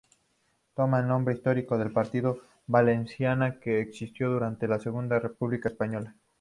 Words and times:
Toma 0.73 0.99
el 0.99 1.07
nombre 1.07 1.31
del 1.31 1.37
histórico 1.59 1.77
partido 1.93 2.39
valencianista 2.65 3.59
que 3.59 3.81
existió 3.81 4.31
durante 4.31 4.67
la 4.67 4.79
Segunda 4.79 5.19
República 5.19 5.69
Española. 5.69 6.15